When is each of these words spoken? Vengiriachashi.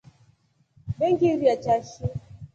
Vengiriachashi. 0.97 2.03